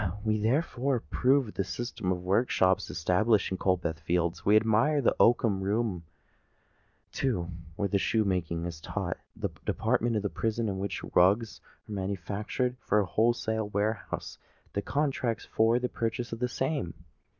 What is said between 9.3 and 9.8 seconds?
that